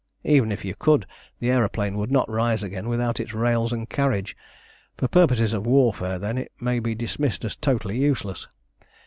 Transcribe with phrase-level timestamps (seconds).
[0.23, 1.05] Even if you could
[1.37, 4.35] the Aëroplane would not rise again without its rails and carriage.
[4.97, 8.47] For purposes of warfare, then, it may be dismissed as totally useless.